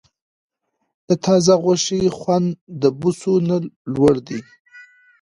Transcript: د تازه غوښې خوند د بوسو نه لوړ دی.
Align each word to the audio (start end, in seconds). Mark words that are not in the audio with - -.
د 1.07 1.09
تازه 1.25 1.53
غوښې 1.63 2.01
خوند 2.17 2.47
د 2.81 2.83
بوسو 2.99 3.33
نه 3.47 3.57
لوړ 3.93 4.15
دی. 4.27 4.39